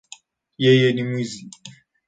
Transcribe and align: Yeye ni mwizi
Yeye 0.63 0.87
ni 0.91 1.03
mwizi 1.07 1.41